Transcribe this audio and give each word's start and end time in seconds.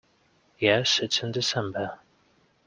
Yes, 0.57 0.97
it's 0.97 1.21
in 1.21 1.31
December. 1.31 1.99